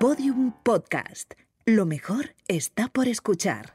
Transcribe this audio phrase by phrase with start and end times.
[0.00, 1.34] Podium Podcast.
[1.66, 3.74] Lo mejor está por escuchar.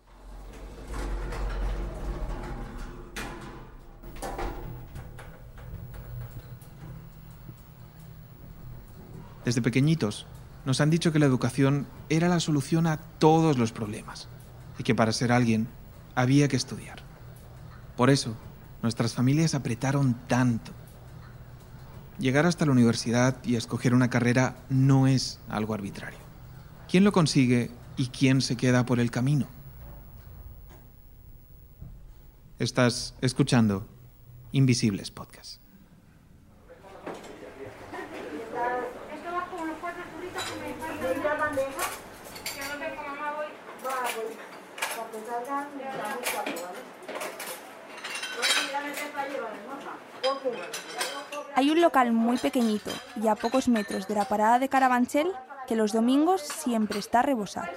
[9.45, 10.25] Desde pequeñitos
[10.65, 14.27] nos han dicho que la educación era la solución a todos los problemas
[14.79, 15.67] y que para ser alguien
[16.15, 17.03] había que estudiar.
[17.95, 18.35] Por eso,
[18.81, 20.71] nuestras familias apretaron tanto.
[22.17, 26.24] Llegar hasta la universidad y escoger una carrera no es algo arbitrario.
[26.95, 29.47] ¿Quién lo consigue y quién se queda por el camino?
[32.57, 33.85] Estás escuchando
[34.53, 35.59] Invisibles Podcast.
[51.55, 52.89] Hay un local muy pequeñito
[53.21, 55.27] y a pocos metros de la parada de Carabanchel
[55.67, 57.67] que los domingos siempre está rebosado.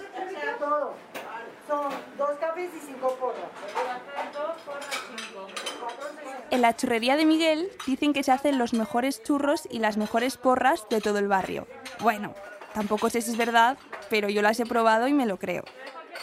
[6.51, 10.37] En la churrería de Miguel dicen que se hacen los mejores churros y las mejores
[10.37, 11.67] porras de todo el barrio.
[12.01, 12.35] Bueno,
[12.73, 13.77] tampoco sé si es verdad,
[14.09, 15.65] pero yo las he probado y me lo creo.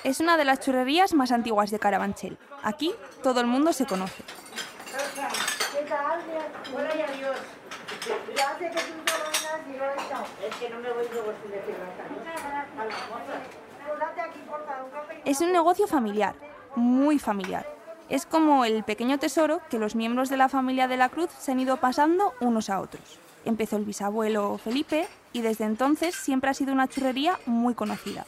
[0.03, 2.38] Es una de las churrerías más antiguas de Carabanchel.
[2.63, 4.23] Aquí todo el mundo se conoce.
[15.25, 16.35] Es un negocio familiar,
[16.75, 17.65] muy familiar.
[18.09, 21.51] Es como el pequeño tesoro que los miembros de la familia de la Cruz se
[21.51, 23.19] han ido pasando unos a otros.
[23.45, 28.25] Empezó el bisabuelo Felipe y desde entonces siempre ha sido una churrería muy conocida.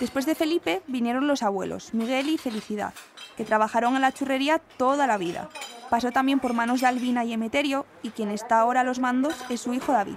[0.00, 2.94] Después de Felipe vinieron los abuelos, Miguel y Felicidad,
[3.36, 5.48] que trabajaron en la churrería toda la vida.
[5.90, 9.34] Pasó también por manos de Albina y Emeterio y quien está ahora a los mandos
[9.48, 10.16] es su hijo David,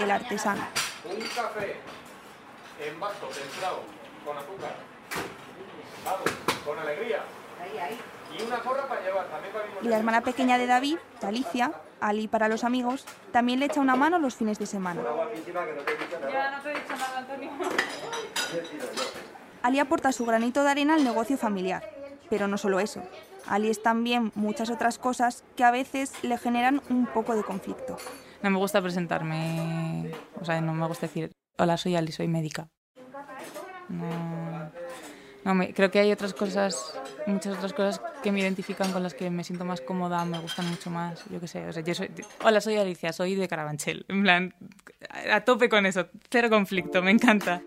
[0.00, 0.62] el artesano.
[1.04, 1.76] Un café
[2.80, 3.80] en vaso templado
[4.24, 4.76] con azúcar.
[6.04, 6.30] Vamos,
[6.64, 7.22] con alegría.
[8.36, 12.28] Y una corra para llevar también para Y la hermana pequeña de David, Alicia, Ali
[12.28, 15.00] para los amigos, también le echa una mano los fines de semana.
[19.62, 21.82] Ali aporta su granito de arena al negocio familiar,
[22.28, 23.02] pero no solo eso.
[23.48, 27.96] Ali es también muchas otras cosas que a veces le generan un poco de conflicto.
[28.42, 32.68] No me gusta presentarme, o sea, no me gusta decir, hola, soy Ali, soy médica.
[33.88, 34.70] No,
[35.44, 39.14] no me, creo que hay otras cosas, muchas otras cosas que me identifican con las
[39.14, 41.66] que me siento más cómoda, me gustan mucho más, yo qué sé.
[41.68, 42.10] O sea, yo soy,
[42.44, 44.04] hola, soy Alicia, soy de Carabanchel.
[44.08, 44.54] En plan,
[45.30, 47.62] a tope con eso, cero conflicto, me encanta.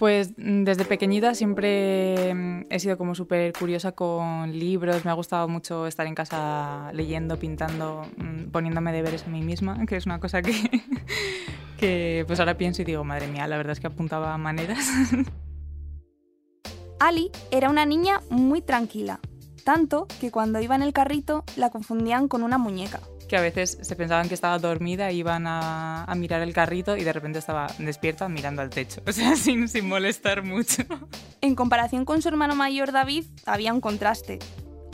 [0.00, 5.46] Pues desde pequeñita siempre mm, he sido como súper curiosa con libros, me ha gustado
[5.46, 10.18] mucho estar en casa leyendo, pintando, mm, poniéndome deberes a mí misma, que es una
[10.18, 10.54] cosa que,
[11.76, 14.88] que pues ahora pienso y digo, madre mía, la verdad es que apuntaba maneras.
[16.98, 19.20] Ali era una niña muy tranquila,
[19.66, 23.00] tanto que cuando iba en el carrito la confundían con una muñeca
[23.30, 27.04] que a veces se pensaban que estaba dormida, iban a, a, mirar el carrito y
[27.04, 30.82] de repente estaba despierta mirando al techo, o sea, sin, sin molestar mucho.
[31.40, 34.40] En comparación con su hermano mayor David, había un contraste.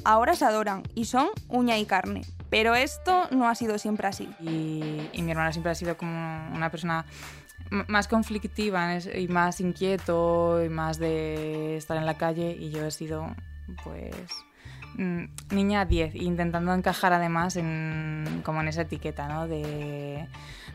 [0.04, 4.28] Ahora se adoran y son uña y carne, pero esto no ha sido siempre así.
[4.38, 7.06] Y, y mi hermana siempre ha sido como una persona
[7.88, 12.90] más conflictiva y más inquieto y más de estar en la calle y yo he
[12.90, 13.34] sido
[13.82, 14.14] pues
[14.96, 19.46] niña 10, intentando encajar además en, como en esa etiqueta, ¿no?
[19.46, 20.26] De,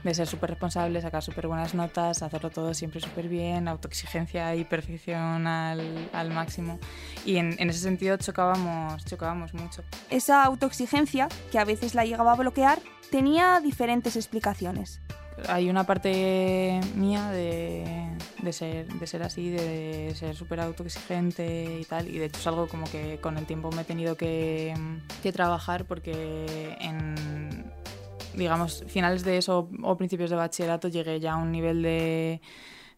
[0.04, 4.64] de ser súper responsable, sacar súper buenas notas, hacerlo todo siempre súper bien, autoexigencia y
[4.64, 6.80] perfección al, al máximo.
[7.26, 9.84] Y en, en, ese sentido chocábamos, chocábamos mucho.
[10.10, 15.02] Esa autoexigencia, que a veces la llegaba a bloquear, tenía diferentes explicaciones
[15.48, 18.08] hay una parte mía de,
[18.42, 22.48] de, ser, de ser así, de ser súper autoexigente y tal, y de hecho es
[22.48, 24.74] algo como que con el tiempo me he tenido que,
[25.24, 27.72] que trabajar porque en,
[28.36, 32.42] digamos, finales de eso o principios de bachillerato llegué ya a un nivel de,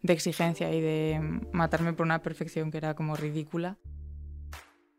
[0.02, 3.78] de exigencia y de matarme por una perfección que era como ridícula.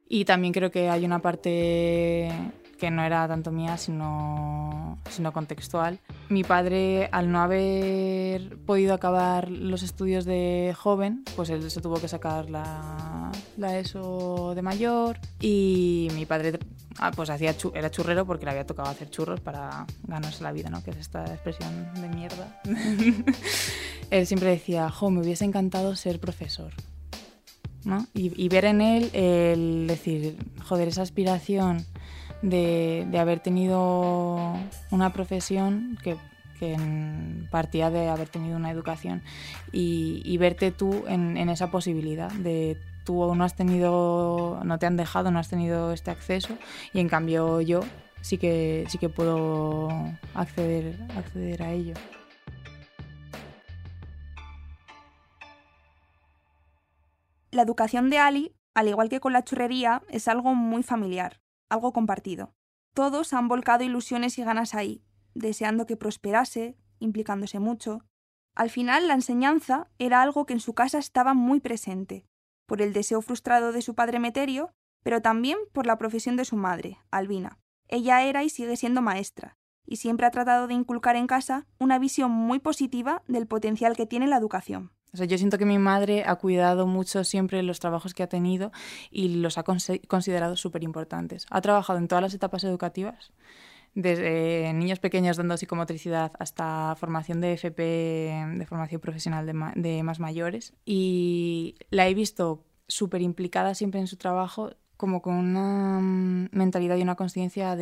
[0.08, 2.30] Y también creo que hay una parte
[2.76, 6.00] que no era tanto mía, sino, sino contextual.
[6.28, 12.00] Mi padre, al no haber podido acabar los estudios de joven, pues él se tuvo
[12.00, 16.58] que sacar la, la ESO de mayor y mi padre
[16.98, 20.70] ah, pues hacía era churrero porque le había tocado hacer churros para ganarse la vida,
[20.70, 20.82] ¿no?
[20.82, 22.60] que es esta expresión de mierda.
[24.10, 26.72] él siempre decía, jo, me hubiese encantado ser profesor.
[27.84, 28.06] ¿no?
[28.14, 31.84] Y, y ver en él el decir, joder, esa aspiración
[32.44, 34.54] de, haber tenido
[34.90, 36.16] una profesión que,
[37.50, 39.22] partía de haber tenido una educación
[39.70, 45.30] y, verte tú en, esa posibilidad de tú no has tenido, no te han dejado,
[45.30, 46.56] no has tenido este acceso
[46.94, 47.80] y en cambio yo
[48.22, 49.90] sí que, sí que puedo
[50.32, 51.92] acceder, acceder a ello.
[57.50, 61.92] La educación de Ali, al igual que con la churrería, es algo muy familiar, algo
[61.92, 62.54] compartido.
[62.94, 68.04] Todos han volcado ilusiones y ganas ahí, deseando que prosperase, implicándose mucho.
[68.54, 72.26] Al final, la enseñanza era algo que en su casa estaba muy presente,
[72.66, 74.70] por el deseo frustrado de su padre Meterio,
[75.02, 77.58] pero también por la profesión de su madre, Albina.
[77.88, 81.98] Ella era y sigue siendo maestra, y siempre ha tratado de inculcar en casa una
[81.98, 86.36] visión muy positiva del potencial que tiene la educación yo siento que mi madre ha
[86.36, 88.72] cuidado mucho siempre los trabajos que ha tenido
[89.10, 91.46] y los ha considerado súper importantes.
[91.50, 93.32] Ha trabajado en todas las etapas educativas,
[93.94, 97.82] desde niños pequeños dando psicomotricidad hasta formación de FP,
[98.56, 100.74] de formación profesional de, de más mayores.
[100.84, 106.96] Y la he visto súper implicada siempre en su trabajo como con una mm, mentalidad
[106.96, 107.76] y una conciencia mm,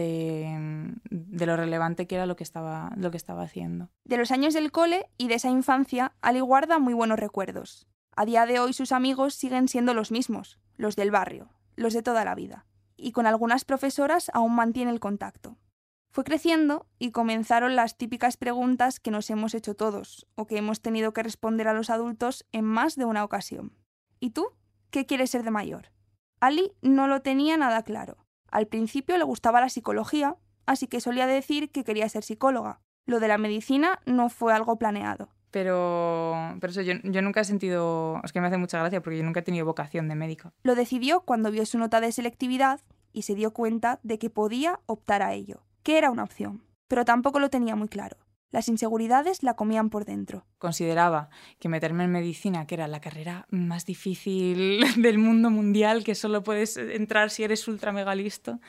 [1.11, 3.91] de, lo relevante que era lo que, estaba, lo que estaba haciendo.
[4.05, 7.87] De los años del cole y de esa infancia, Ali guarda muy buenos recuerdos.
[8.15, 12.03] A día de hoy sus amigos siguen siendo los mismos, los del barrio, los de
[12.03, 12.67] toda la vida.
[12.97, 15.57] Y con algunas profesoras aún mantiene el contacto.
[16.11, 20.83] Fue creciendo y comenzaron las típicas preguntas que nos hemos hecho todos o que hemos
[20.83, 23.73] tenido que responder a los adultos en más de una ocasión.
[24.21, 24.49] ¿Y tú?
[24.91, 25.91] ¿Qué quieres ser de mayor?
[26.43, 28.17] Ali no lo tenía nada claro.
[28.51, 30.35] Al principio le gustaba la psicología,
[30.67, 32.81] así que solía decir que quería ser psicóloga.
[33.07, 35.29] Lo de la medicina no fue algo planeado.
[35.53, 39.19] Pero, pero eso, yo, yo, nunca he sentido, es que me hace mucha gracia porque
[39.19, 40.53] yo nunca he tenido vocación de médico.
[40.65, 42.81] Lo decidió cuando vio su nota de selectividad
[43.13, 47.05] y se dio cuenta de que podía optar a ello, que era una opción, pero
[47.05, 48.17] tampoco lo tenía muy claro.
[48.53, 50.47] Las inseguridades la comían por dentro.
[50.59, 56.15] Consideraba que meterme en medicina, que era la carrera más difícil del mundo mundial, que
[56.15, 58.61] solo puedes entrar si eres ultra mega listo,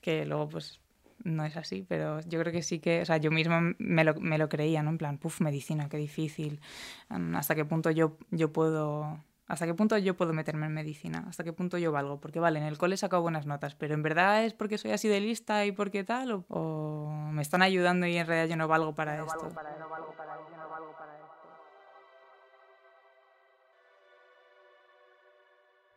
[0.00, 0.80] que luego pues
[1.24, 4.48] no es así, pero yo creo que sí que, o sea, yo misma me lo,
[4.48, 4.90] creía, ¿no?
[4.90, 6.60] En plan, puf, medicina, qué difícil,
[7.08, 9.18] hasta qué punto yo, yo puedo
[9.52, 11.26] ¿Hasta qué punto yo puedo meterme en medicina?
[11.28, 12.18] ¿Hasta qué punto yo valgo?
[12.18, 14.92] Porque vale, en el cole he sacado buenas notas, pero ¿en verdad es porque soy
[14.92, 16.42] así de lista y porque tal?
[16.48, 19.50] ¿O, me están ayudando y en realidad yo no valgo para esto?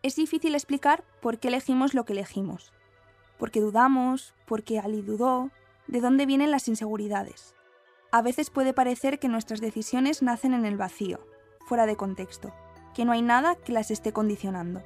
[0.04, 2.74] Es difícil explicar por qué elegimos lo que elegimos.
[3.38, 5.50] Porque dudamos, porque Ali dudó,
[5.88, 7.56] de dónde vienen las inseguridades.
[8.12, 11.25] A veces puede parecer que nuestras decisiones nacen en el vacío,
[11.66, 12.54] fuera de contexto
[12.95, 14.81] que no hay nada que las esté condicionando.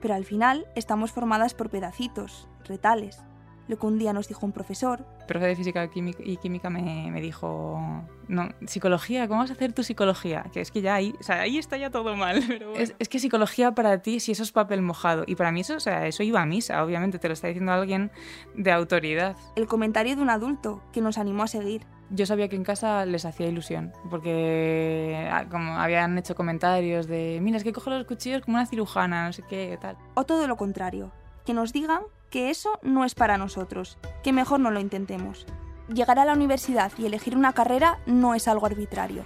[0.00, 3.22] Pero al final estamos formadas por pedacitos, retales,
[3.68, 5.04] lo que un día nos dijo un profesor.
[5.20, 7.80] El profe de física y química me, dijo,
[8.28, 10.46] no, psicología, ¿cómo vas a hacer tu psicología?
[10.52, 12.38] Que es que ya ahí, o sea, ahí está ya todo mal.
[12.76, 15.24] es, es, que psicología para ti, si eso es papel mojado.
[15.26, 17.72] Y para mí eso, o sea, eso iba a misa, obviamente, te lo está diciendo
[17.72, 18.10] alguien
[18.54, 19.36] de autoridad.
[19.56, 23.06] El comentario de un adulto que nos animó a seguir yo sabía que en casa
[23.06, 28.04] les hacía ilusión, porque ah, como habían hecho comentarios de, mira, es que cojo los
[28.04, 29.96] cuchillos como una cirujana, no sé qué, tal.
[30.14, 31.12] O todo lo contrario,
[31.44, 35.46] que nos digan que eso no es para nosotros, que mejor no lo intentemos.
[35.92, 39.24] Llegar a la universidad y elegir una carrera no es algo arbitrario.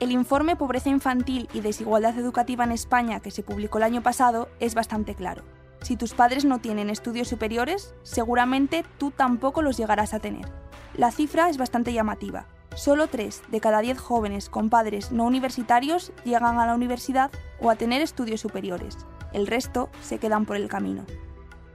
[0.00, 4.48] El informe Pobreza Infantil y Desigualdad Educativa en España que se publicó el año pasado
[4.60, 5.42] es bastante claro.
[5.82, 10.46] Si tus padres no tienen estudios superiores, seguramente tú tampoco los llegarás a tener.
[10.94, 12.46] La cifra es bastante llamativa.
[12.74, 17.30] Solo 3 de cada 10 jóvenes con padres no universitarios llegan a la universidad
[17.60, 18.96] o a tener estudios superiores.
[19.32, 21.04] El resto se quedan por el camino.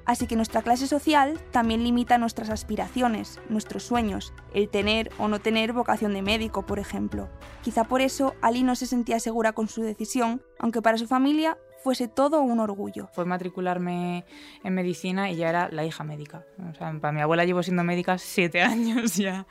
[0.10, 5.38] Así que nuestra clase social también limita nuestras aspiraciones, nuestros sueños, el tener o no
[5.38, 7.30] tener vocación de médico, por ejemplo.
[7.62, 11.60] Quizá por eso Ali no se sentía segura con su decisión, aunque para su familia
[11.84, 13.08] fuese todo un orgullo.
[13.14, 14.26] Fue matricularme
[14.64, 16.44] en medicina y ya era la hija médica.
[16.72, 19.46] O sea, para mi abuela llevo siendo médica siete años ya.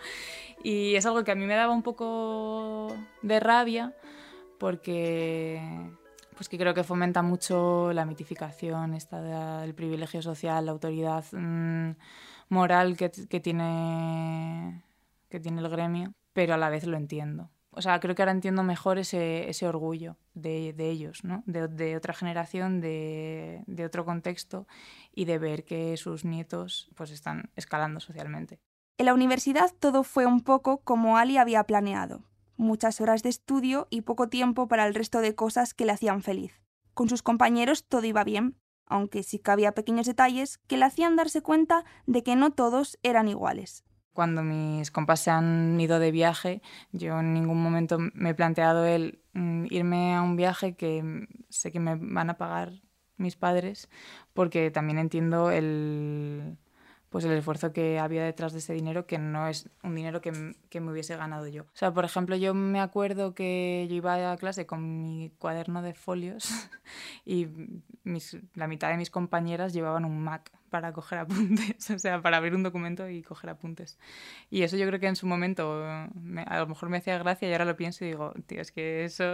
[0.64, 3.94] Y es algo que a mí me daba un poco de rabia
[4.58, 5.62] porque
[6.38, 11.90] pues que creo que fomenta mucho la mitificación esta del privilegio social, la autoridad mm,
[12.48, 14.82] moral que, que, tiene,
[15.28, 18.32] que tiene el gremio, pero a la vez lo entiendo o sea, creo que ahora
[18.32, 21.44] entiendo mejor ese, ese orgullo de, de, ellos, ¿no?
[21.46, 24.66] de, de otra generación, de, de, otro contexto
[25.14, 28.58] y de ver que sus nietos pues, están escalando socialmente.
[28.98, 32.24] En la universidad todo fue un poco como Ali había planeado.
[32.58, 36.22] Muchas horas de estudio y poco tiempo para el resto de cosas que le hacían
[36.22, 36.60] feliz.
[36.92, 41.14] Con sus compañeros todo iba bien, aunque sí que había pequeños detalles que le hacían
[41.14, 46.10] darse cuenta de que no todos eran iguales cuando mis compas se han ido de
[46.10, 46.60] viaje,
[46.90, 51.70] yo en ningún momento me he planteado el mm, irme a un viaje que sé
[51.70, 52.72] que me van a pagar
[53.16, 53.88] mis padres,
[54.34, 56.58] porque también entiendo el,
[57.10, 60.54] pues el esfuerzo que había detrás de ese dinero, que no es un dinero que,
[60.68, 61.62] que, me hubiese ganado yo.
[61.62, 65.82] O sea, por ejemplo, yo me acuerdo que yo iba a clase con mi cuaderno
[65.82, 66.68] de folios
[67.24, 67.48] y
[68.54, 72.54] la mitad de mis compañeras llevaban un Mac para coger apuntes, o sea, para abrir
[72.54, 73.98] un documento y coger apuntes.
[74.50, 75.82] Y eso yo creo que en su momento
[76.14, 78.72] me, a lo mejor me hacía gracia y ahora lo pienso y digo, tío, es
[78.72, 79.24] que eso,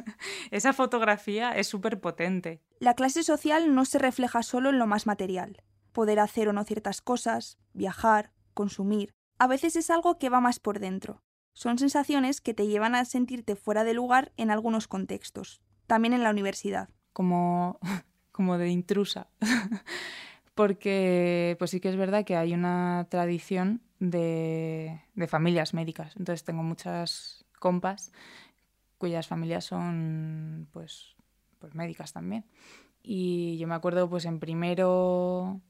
[0.50, 2.60] esa fotografía es súper potente.
[2.78, 5.62] La clase social no se refleja solo en lo más material.
[6.00, 10.58] Poder hacer o no ciertas cosas, viajar, consumir, a veces es algo que va más
[10.58, 11.20] por dentro.
[11.52, 16.22] Son sensaciones que te llevan a sentirte fuera de lugar en algunos contextos, también en
[16.22, 16.88] la universidad.
[17.12, 17.78] Como,
[18.32, 19.28] como de intrusa
[20.54, 26.16] porque pues sí que es verdad que hay una tradición de, familias médicas.
[26.16, 28.10] Entonces tengo muchas compas
[28.96, 31.14] cuyas familias son pues,
[31.58, 32.46] pues médicas también.
[33.02, 35.60] Y yo me acuerdo pues en primero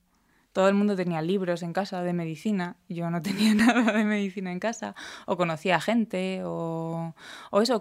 [0.52, 4.52] todo el mundo tenía libros en casa de medicina, yo no tenía nada de medicina
[4.52, 4.94] en casa,
[5.26, 7.14] o conocía gente, o,
[7.50, 7.80] o eso,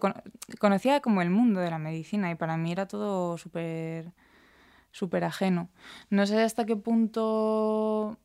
[0.59, 4.13] conocía como el mundo de la medicina y para mí era todo súper
[4.91, 5.69] súper ajeno.
[6.09, 8.17] No sé hasta qué punto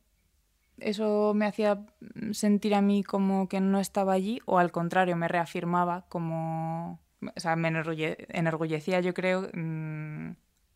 [0.77, 1.85] eso me hacía
[2.31, 6.99] sentir a mí como que no estaba allí o al contrario me reafirmaba como...
[7.35, 10.31] O sea, me enorgullecía yo creo mm,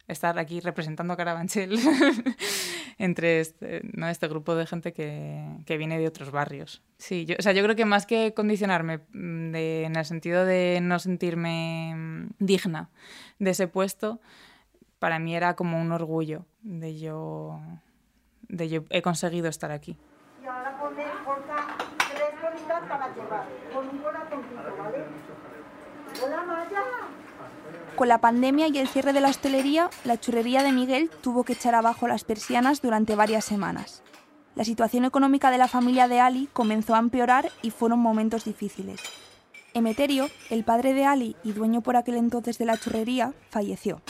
[0.08, 1.78] estar aquí representando a Carabanchel
[3.00, 4.08] entre este, ¿no?
[4.10, 6.84] este grupo de gente que, que, viene de otros barrios.
[6.98, 10.46] Sí, yo, o sea, yo creo que más que condicionarme mm, de, en el sentido
[10.46, 12.90] de no sentirme mm, digna
[13.40, 14.20] de ese puesto,
[15.00, 17.62] para mí era como un orgullo de yo,
[18.50, 19.98] de yo he conseguido estar aquí.
[20.44, 25.06] Y ahora pone, porta tres para llevar, con un corazoncito, ¿vale?
[26.22, 26.84] ¡Hola, Maya!
[28.00, 31.52] Con la pandemia y el cierre de la hostelería, la churrería de Miguel tuvo que
[31.52, 34.04] echar abajo las persianas durante varias semanas.
[34.56, 39.02] La situación económica de la familia de Ali comenzó a empeorar y fueron momentos difíciles.
[39.74, 44.02] Emeterio, el padre de Ali y dueño por aquel entonces de la churrería, falleció.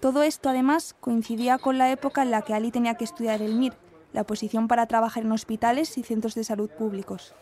[0.00, 3.56] Todo esto, además, coincidía con la época en la que Ali tenía que estudiar el
[3.56, 3.74] MIR,
[4.14, 7.34] la posición para trabajar en hospitales y centros de salud públicos.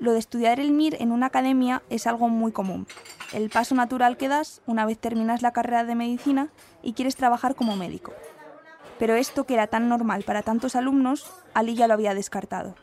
[0.00, 2.86] Lo de estudiar el MIR en una academia es algo muy común.
[3.34, 6.48] El paso natural que das una vez terminas la carrera de medicina
[6.82, 8.12] y quieres trabajar como médico.
[8.98, 12.74] Pero esto, que era tan normal para tantos alumnos, Ali ya lo había descartado.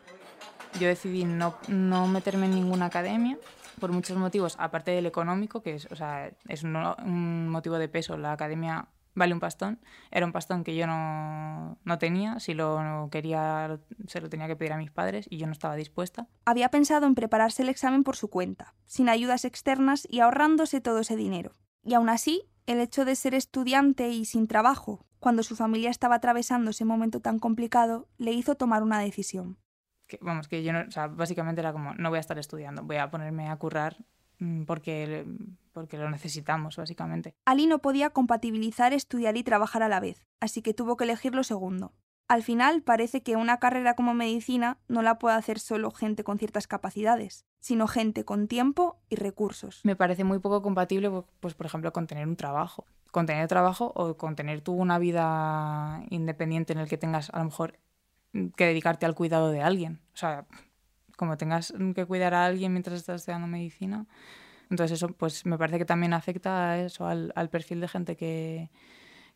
[0.80, 3.40] Yo decidí no, no meterme en ninguna academia
[3.80, 7.90] por muchos motivos, aparte del económico, que es, o sea, es un, un motivo de
[7.90, 8.16] peso.
[8.18, 9.80] La academia vale un pastón.
[10.12, 14.56] Era un pastón que yo no, no tenía, si lo quería se lo tenía que
[14.56, 16.28] pedir a mis padres y yo no estaba dispuesta.
[16.46, 21.00] Había pensado en prepararse el examen por su cuenta, sin ayudas externas y ahorrándose todo
[21.00, 21.54] ese dinero.
[21.84, 26.16] Y aún así, el hecho de ser estudiante y sin trabajo, cuando su familia estaba
[26.16, 29.58] atravesando ese momento tan complicado, le hizo tomar una decisión.
[30.06, 32.84] Que, vamos, que yo no, o sea, básicamente era como, no voy a estar estudiando,
[32.84, 33.98] voy a ponerme a currar
[34.66, 35.26] porque,
[35.74, 37.36] porque lo necesitamos, básicamente.
[37.46, 41.34] Ali no podía compatibilizar estudiar y trabajar a la vez, así que tuvo que elegir
[41.36, 41.94] lo segundo.
[42.28, 46.38] Al final parece que una carrera como medicina no la puede hacer solo gente con
[46.38, 49.80] ciertas capacidades, sino gente con tiempo y recursos.
[49.84, 52.86] Me parece muy poco compatible, pues por ejemplo, con tener un trabajo.
[53.12, 57.40] Con tener trabajo o con tener tú una vida independiente en el que tengas a
[57.40, 57.80] lo mejor
[58.58, 60.02] que dedicarte al cuidado de alguien.
[60.14, 60.46] O sea,
[61.18, 64.06] como tengas que cuidar a alguien mientras estás estudiando medicina.
[64.70, 68.70] Entonces eso pues me parece que también afecta a eso, al, perfil de gente que,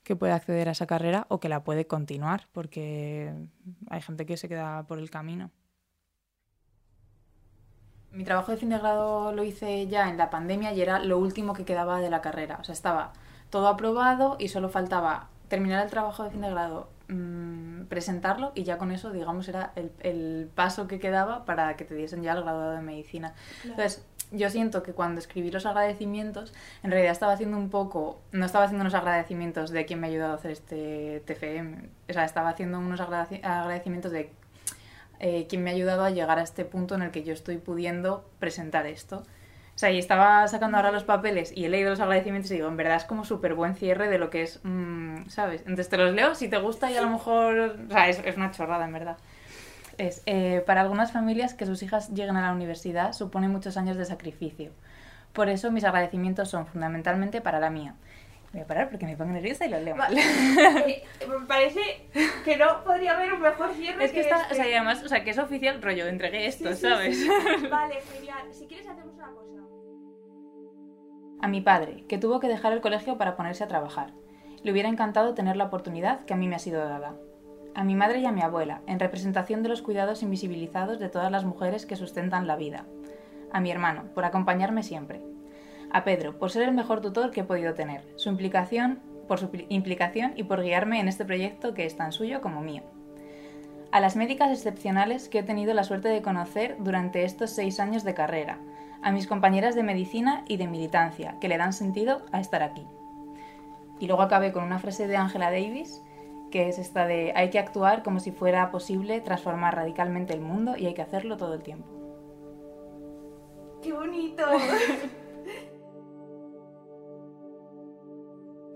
[0.03, 3.33] que puede acceder a esa carrera o que la puede continuar, porque
[3.89, 5.51] hay gente que se queda por el camino.
[8.11, 11.17] Mi trabajo de fin de grado lo hice ya en la pandemia y era lo
[11.17, 12.57] último que quedaba de la carrera.
[12.59, 13.13] O sea, estaba
[13.49, 18.63] todo aprobado y solo faltaba terminar el trabajo de fin de grado, mm, presentarlo y
[18.63, 22.41] ya con eso, digamos, era el, paso que quedaba para que te diesen ya el
[22.41, 23.33] graduado de medicina.
[23.63, 26.53] Entonces, yo siento que cuando escribí los agradecimientos,
[26.83, 30.09] en realidad estaba haciendo un poco, no estaba haciendo unos agradecimientos de quien me ha
[30.09, 34.31] ayudado a hacer este TFM, o sea, estaba haciendo unos agradecimientos de
[35.19, 37.57] eh, quien me ha ayudado a llegar a este punto en el que yo estoy
[37.57, 39.23] pudiendo presentar esto.
[39.75, 42.67] O sea, y estaba sacando ahora los papeles y he leído los agradecimientos y digo,
[42.67, 45.61] en verdad es como súper buen cierre de lo que es, mm, ¿sabes?
[45.61, 48.51] Entonces te los leo si te gusta y a lo mejor, o sea, es, una
[48.51, 49.17] chorrada, en verdad.
[49.97, 53.97] Es, eh, para algunas familias que sus hijas lleguen a la universidad supone muchos años
[53.97, 54.71] de sacrificio.
[55.33, 57.95] Por eso mis agradecimientos son fundamentalmente para la mía.
[58.51, 60.13] Voy a parar porque me pongo nerviosa y lo leo mal.
[60.17, 61.79] Eh, me parece
[62.43, 64.53] que no podría haber un mejor cierre Es que que está, este.
[64.53, 67.17] o sea, y además, o sea, que es oficial, rollo, entregué esto, Sí, sí, ¿sabes?
[67.17, 67.29] sí.
[67.71, 68.53] Vale, genial.
[68.53, 69.61] Si quieres hacemos una cosa.
[71.41, 74.13] A mi padre, que tuvo que dejar el colegio para ponerse a trabajar.
[74.63, 77.15] Le hubiera encantado tener la oportunidad que a mí me ha sido dada.
[77.73, 81.31] A mi madre y a mi abuela, en representación de los cuidados invisibilizados de todas
[81.31, 82.85] las mujeres que sustentan la vida.
[83.53, 85.21] A mi hermano, por acompañarme siempre.
[85.93, 88.01] A Pedro, por ser el mejor tutor que he podido tener.
[88.15, 92.11] Su implicación, por su pli- implicación y por guiarme en este proyecto que es tan
[92.11, 92.83] suyo como mío.
[93.91, 98.03] A las médicas excepcionales que he tenido la suerte de conocer durante estos seis años
[98.05, 98.57] de carrera,
[99.01, 102.85] a mis compañeras de medicina y de militancia, que le dan sentido a estar aquí.
[103.99, 106.01] Y luego acabé con una frase de Angela Davis,
[106.51, 110.77] que es esta de hay que actuar como si fuera posible transformar radicalmente el mundo
[110.77, 111.87] y hay que hacerlo todo el tiempo.
[113.81, 114.43] ¡Qué bonito!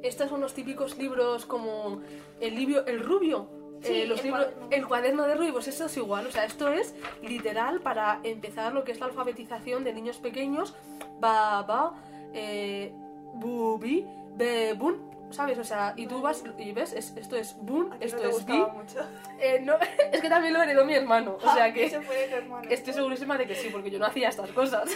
[0.08, 2.02] Estos son los típicos libros como
[2.40, 3.50] el libro El Rubio.
[3.82, 4.68] Sí, eh, los el libros, cuaderno.
[4.72, 6.26] el cuaderno de Rubio, pues esto es igual.
[6.28, 10.74] O sea, esto es literal para empezar lo que es la alfabetización de niños pequeños.
[11.20, 11.94] Ba, ba,
[12.34, 12.92] eh,
[13.34, 15.14] bu, bi, be, bun.
[15.32, 15.58] ¿Sabes?
[15.58, 18.64] O sea, y tú vas y ves, es- esto es bun, esto es bi.
[19.40, 19.74] Eh, no,
[20.12, 21.38] es que también lo heredó mi hermano.
[21.44, 21.90] O sea que.
[21.90, 22.70] Se puede hermano.
[22.70, 24.90] Estoy segurísima de que sí, porque yo no hacía estas cosas.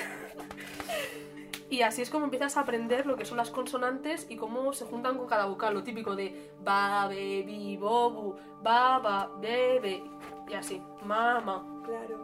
[1.70, 4.86] Y así es como empiezas a aprender lo que son las consonantes y cómo se
[4.86, 5.76] juntan con cada vocal.
[5.76, 10.04] Lo típico de ba, be, bi, bo, bu, ba, ba, be, be.
[10.50, 10.82] Y así.
[11.06, 12.18] Mama, Claro.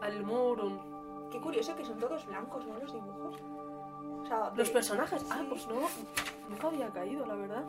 [0.00, 0.80] al murun.
[1.30, 2.78] Qué curioso que son todos blancos, ¿no?
[2.78, 3.36] Los dibujos.
[4.22, 5.24] O sea, Los personajes.
[5.30, 5.74] Ah, pues no.
[6.48, 7.64] Nunca había caído, la verdad.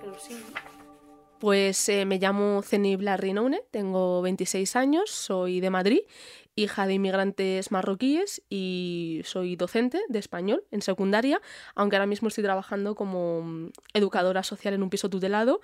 [0.00, 0.44] Pero sí.
[1.40, 6.00] Pues eh, me llamo Cenibla Rinoune, tengo 26 años, soy de Madrid,
[6.54, 11.40] hija de inmigrantes marroquíes y soy docente de español en secundaria,
[11.74, 15.62] aunque ahora mismo estoy trabajando como educadora social en un piso tutelado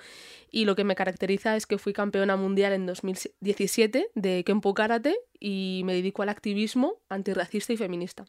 [0.51, 5.19] y lo que me caracteriza es que fui campeona mundial en 2017 de Kempo Karate
[5.39, 8.25] y me dedico al activismo antirracista y feminista.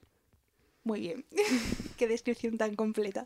[0.84, 1.26] Muy bien.
[1.98, 3.26] Qué descripción tan completa.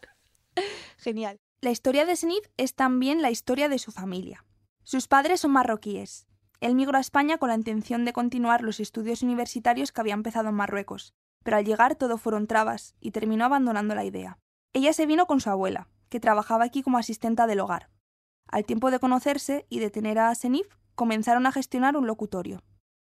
[0.99, 1.39] Genial.
[1.63, 4.43] La historia de Senif es también la historia de su familia.
[4.83, 6.25] Sus padres son marroquíes.
[6.59, 10.49] Él migró a España con la intención de continuar los estudios universitarios que había empezado
[10.49, 14.39] en Marruecos, pero al llegar todo fueron trabas y terminó abandonando la idea.
[14.73, 17.91] Ella se vino con su abuela, que trabajaba aquí como asistenta del hogar.
[18.47, 22.63] Al tiempo de conocerse y de tener a Senif, comenzaron a gestionar un locutorio.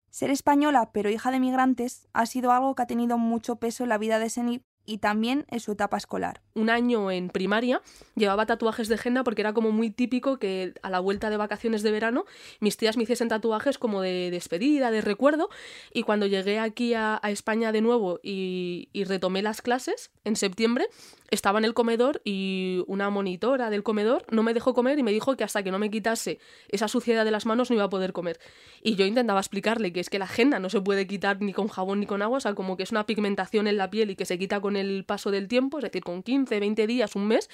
[0.09, 3.89] Ser española pero hija de migrantes ha sido algo que ha tenido mucho peso en
[3.89, 6.41] la vida de Senif y también en su etapa escolar.
[6.57, 7.81] Un año en primaria
[8.15, 11.83] llevaba tatuajes de henna porque era como muy típico que a la vuelta de vacaciones
[11.83, 12.25] de verano
[12.59, 15.49] mis tías me hiciesen tatuajes como de despedida, de recuerdo
[15.93, 20.87] y cuando llegué aquí a, España de nuevo y, y retomé las clases en septiembre
[21.29, 25.11] estaba en el comedor y una monitora del comedor no me dejó comer y me
[25.11, 26.39] dijo que hasta que no me quitase
[26.69, 28.39] esa suciedad de las manos no iba a poder comer.
[28.81, 31.67] Y yo intentaba explicarle que es que la henna no se puede quitar ni con
[31.67, 34.15] jabón ni con agua, o sea, como que es una pigmentación en la piel y
[34.15, 37.27] que se quita con el paso del tiempo, es decir, con 15, 20 días, un
[37.27, 37.49] mes,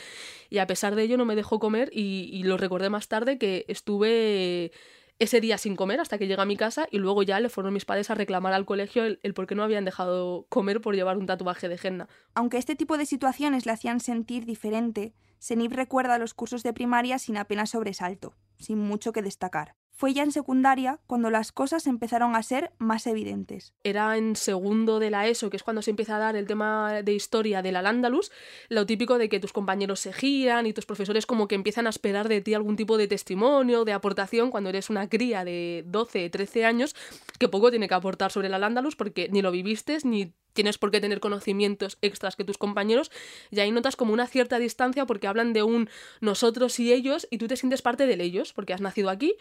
[0.50, 3.66] y a pesar de ello no me dejó comer y, lo recordé más tarde que
[3.68, 4.72] estuve
[5.20, 7.74] ese día sin comer hasta que llegué a mi casa y luego ya le fueron
[7.74, 11.18] mis padres a reclamar al colegio el, por qué no habían dejado comer por llevar
[11.18, 12.10] un tatuaje de henna.
[12.34, 17.20] Aunque este tipo de situaciones le hacían sentir diferente, Senif recuerda los cursos de primaria
[17.20, 19.76] sin apenas sobresalto, sin mucho que destacar.
[20.04, 23.74] Fue ya en secundaria cuando las cosas empezaron a ser más evidentes.
[23.86, 27.02] era en segundo de la ESO, que es cuando se empieza a dar el tema
[27.04, 28.30] de historia del Al-Ándalus,
[28.68, 31.90] lo típico de que tus compañeros se giran y tus profesores como que empiezan a
[31.90, 36.30] esperar de ti algún tipo de testimonio, de aportación, cuando eres una cría de 12,
[36.30, 36.98] 13 años,
[37.40, 40.92] que poco tiene que aportar sobre el Al-Ándalus porque ni lo viviste, ni tienes por
[40.92, 43.12] qué tener conocimientos extras que tus compañeros,
[43.52, 45.90] y ahí notas como una cierta distancia porque hablan de un
[46.22, 49.36] nosotros y ellos y tú te sientes parte de ellos porque has nacido aquí,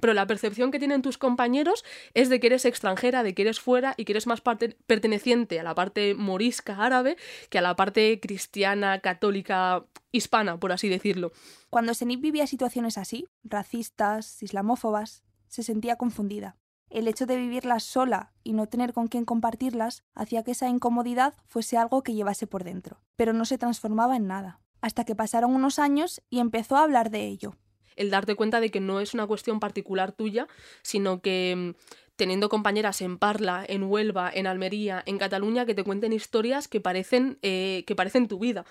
[0.00, 3.58] pero la percepción que tienen tus compañeros es de que eres extranjera, de que eres
[3.58, 7.16] fuera y que eres más perteneciente a la parte morisca árabe
[7.50, 11.32] que a la parte cristiana, católica, hispana, por así decirlo.
[11.70, 16.57] Cuando Senif vivía situaciones así, racistas, islamófobas, se sentía confundida.
[16.90, 21.34] El hecho de vivirlas sola y no tener con quién compartirlas hacía que esa incomodidad
[21.46, 24.60] fuese algo que llevase por dentro, pero no se transformaba en nada.
[24.80, 27.54] Hasta que pasaron unos años y empezó a hablar de ello.
[27.96, 30.46] el darte cuenta de que no es una cuestión particular tuya,
[30.82, 35.84] sino que mm, teniendo compañeras en Parla, en Huelva, en Almería, en Cataluña, que te
[35.84, 38.64] cuenten historias que parecen, eh, que parecen tu vida.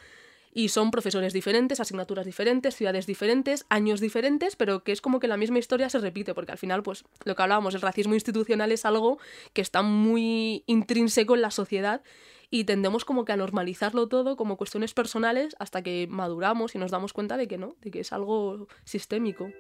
[0.57, 5.27] Y son profesores diferentes, asignaturas diferentes, ciudades diferentes, años diferentes, pero que es como que
[5.27, 8.71] la misma historia se repite, porque al final, pues lo que hablábamos, el racismo institucional
[8.71, 9.19] es algo
[9.53, 12.01] que está muy intrínseco en la sociedad
[12.49, 16.89] y tendemos como que a normalizarlo todo como cuestiones personales hasta que maduramos y nos
[16.89, 19.51] damos cuenta de que no, de que es algo sistémico.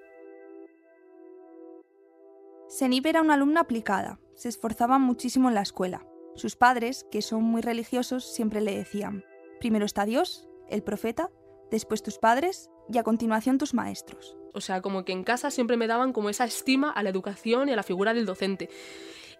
[2.69, 6.07] Senib era una alumna aplicada, se esforzaba muchísimo en la escuela.
[6.33, 9.23] Sus padres, que son muy religiosos, siempre le decían,
[9.59, 11.29] primero está Dios, el profeta,
[11.71, 14.37] después tus padres y a continuación tus maestros.
[14.53, 17.69] O sea, como que en casa siempre me daban como esa estima a la educación
[17.69, 18.69] y a la figura del docente.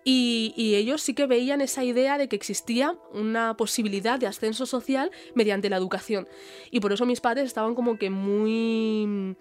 [0.04, 4.66] Y, y, ellos sí que veían esa idea de que existía una posibilidad de ascenso
[4.66, 6.30] social mediante la educación.
[6.72, 9.36] Y por eso mis padres estaban como que muy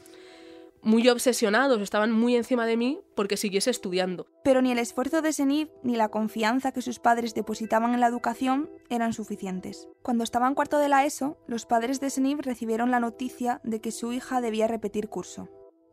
[0.87, 4.29] muy obsesionados, estaban muy encima de mí porque siguiese estudiando.
[4.45, 8.07] Pero ni el esfuerzo de Senib ni la confianza que sus padres depositaban en la
[8.07, 9.89] educación eran suficientes.
[10.03, 13.81] Cuando estaba en cuarto de la ESO, los padres de Senib recibieron la noticia de
[13.81, 15.49] que su hija debía repetir curso.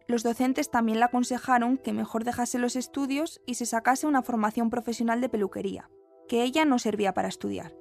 [0.08, 4.70] Los docentes también le aconsejaron que mejor dejase los estudios y se sacase una formación
[4.70, 5.90] profesional de peluquería,
[6.28, 7.74] que ella no servía para estudiar.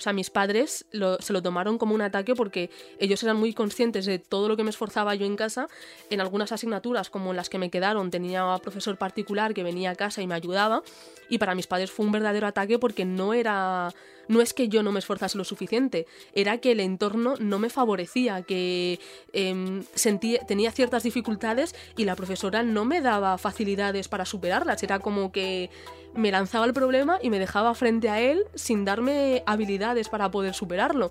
[0.00, 0.86] O sea, mis padres
[1.20, 4.64] se lo tomaron como un ataque porque ellos eran muy conscientes de todo lo que
[4.64, 5.68] me esforzaba yo en casa.
[6.08, 9.94] En algunas asignaturas, como en las que me quedaron, tenía profesor particular que venía a
[9.94, 10.82] casa y me ayudaba.
[11.28, 13.92] Y para mis padres fue un verdadero ataque porque no era
[14.28, 17.70] no es que yo no me esforzase lo suficiente, era que el entorno no me
[17.70, 19.00] favorecía, que
[19.32, 19.82] em,
[20.46, 24.82] tenía ciertas dificultades y la profesora no me daba facilidades para superarlas.
[24.82, 25.70] Era como que
[26.14, 30.54] me lanzaba el problema y me dejaba frente a él sin darme habilidades para poder
[30.54, 31.10] superarlo.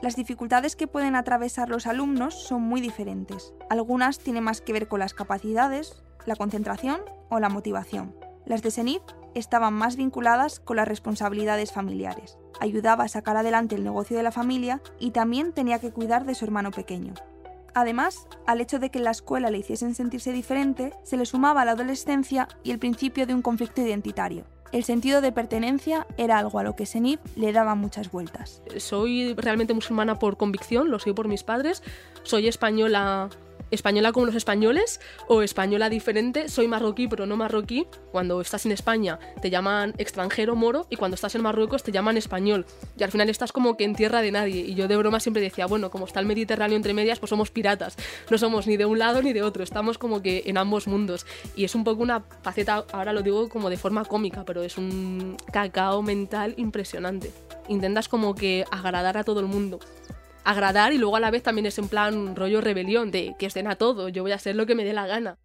[0.00, 3.54] Las dificultades que pueden atravesar los alumnos son muy diferentes.
[3.70, 7.00] Algunas tienen más que ver con las capacidades, la concentración
[7.30, 8.14] o la motivación.
[8.44, 9.02] Las de Senid
[9.34, 12.38] estaban más vinculadas con las responsabilidades familiares.
[12.60, 16.34] Ayudaba a sacar adelante el negocio de la familia y también tenía que cuidar de
[16.34, 17.14] su hermano pequeño.
[17.74, 21.64] Además, al hecho de que en la escuela le hiciesen sentirse diferente, se le sumaba
[21.64, 24.44] la adolescencia y el principio de un conflicto identitario.
[24.72, 28.62] El sentido de pertenencia era algo a lo que Senib le daba muchas vueltas.
[28.78, 31.82] Soy realmente musulmana por convicción, lo soy por mis padres,
[32.22, 33.28] soy española
[33.72, 37.86] española como los españoles o española diferente, soy marroquí pero no marroquí.
[38.12, 42.16] Cuando estás en España te llaman extranjero moro y cuando estás en Marruecos te llaman
[42.16, 42.66] español.
[42.98, 44.60] Y al final estás como que en tierra de nadie.
[44.60, 47.50] Y yo de broma siempre decía, bueno, como está el Mediterráneo entre medias, pues somos
[47.50, 47.96] piratas.
[48.30, 51.26] No somos ni de un lado ni de otro, estamos como que en ambos mundos.
[51.56, 54.76] Y es un poco una faceta, ahora lo digo como de forma cómica, pero es
[54.76, 57.32] un cacao mental impresionante.
[57.68, 59.80] Intentas como que agradar a todo el mundo
[60.44, 63.66] agradar y luego a la vez también es en plan rollo rebelión de que estén
[63.68, 65.38] a todo, yo voy a hacer lo que me dé la gana.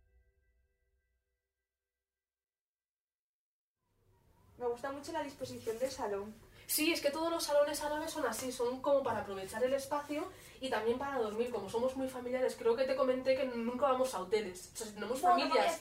[4.58, 6.34] Me gusta mucho la disposición del salón.
[6.66, 10.28] Sí, es que todos los salones árabes son así, son como para aprovechar el espacio
[10.60, 11.50] y también para dormir.
[11.50, 14.72] Como somos muy familiares, creo que te comenté que nunca vamos a hoteles.
[14.74, 15.80] O sea, si tenemos familias.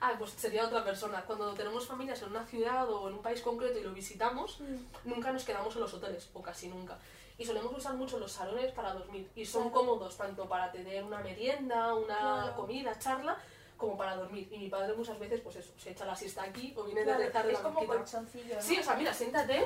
[0.00, 1.22] Ah, pues sería otra persona.
[1.22, 5.08] Cuando tenemos familias en una ciudad o en un país concreto y lo visitamos, mm.
[5.08, 6.98] nunca nos quedamos en los hoteles, o casi nunca
[7.38, 11.20] y solemos usar mucho los salones para dormir y son cómodos tanto para tener una
[11.20, 13.36] merienda, una comida, charla,
[13.76, 14.48] como para dormir.
[14.50, 17.16] Y mi padre muchas veces, pues eso, se echa la siesta aquí o viene de
[17.16, 19.64] rezar de es la como colchoncillo, Sí, o sea, mira, siéntate.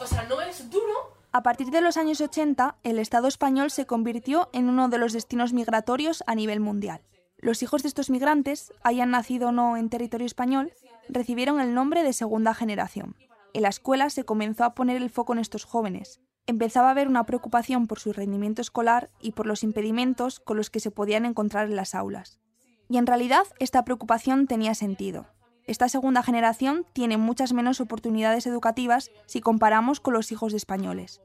[0.00, 1.16] O sea, no es duro.
[1.32, 5.12] A partir de los años 80, el Estado español se convirtió en uno de los
[5.12, 7.02] destinos migratorios a nivel mundial.
[7.36, 10.72] Los hijos de estos migrantes, hayan nacido o no en territorio español,
[11.10, 13.16] recibieron el nombre de segunda generación.
[13.52, 17.08] En la escuela se comenzó a poner el foco en estos jóvenes, empezaba a haber
[17.08, 21.24] una preocupación por su rendimiento escolar y por los impedimentos con los que se podían
[21.24, 22.40] encontrar en las aulas.
[22.88, 25.26] Y en realidad esta preocupación tenía sentido.
[25.64, 31.20] Esta segunda generación tiene muchas menos oportunidades educativas si comparamos con los hijos de españoles.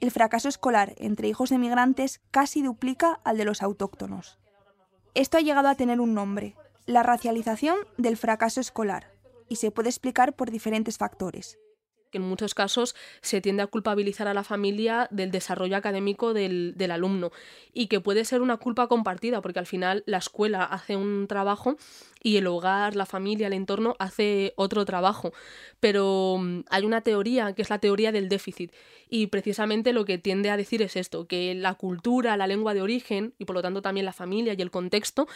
[0.00, 4.40] El fracaso escolar entre hijos de migrantes casi duplica al de los autóctonos.
[5.14, 6.56] Esto ha llegado a tener un nombre,
[6.86, 9.12] la racialización del fracaso escolar,
[9.48, 11.58] y se puede explicar por diferentes factores
[12.14, 16.74] que en muchos casos se tiende a culpabilizar a la familia del desarrollo académico del,
[16.76, 17.32] del, alumno
[17.72, 21.76] y que puede ser una culpa compartida porque al final la escuela hace un trabajo
[22.24, 25.32] y el hogar, la familia, el entorno hace otro trabajo.
[25.78, 28.72] Pero mm, hay una teoría que es la teoría del déficit
[29.10, 32.80] y precisamente lo que tiende a decir es esto, que la cultura, la lengua de
[32.80, 35.28] origen y por lo tanto también la familia y el contexto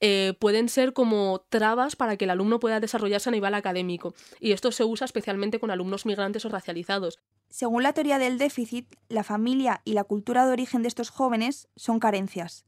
[0.00, 4.14] eh, pueden ser como trabas para que el alumno pueda desarrollarse a nivel académico.
[4.38, 7.18] Y esto se usa especialmente con alumnos migrantes o racializados.
[7.50, 11.68] Según la teoría del déficit, la familia y la cultura de origen de estos jóvenes
[11.74, 12.64] son carencias.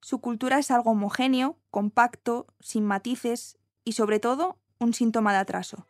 [0.00, 5.86] Su cultura es algo homogéneo, compacto, sin matices y sobre todo un síntoma de atraso.